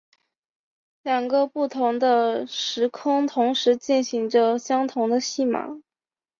[1.03, 5.79] 两个不同的时空同时进行着相同的戏码。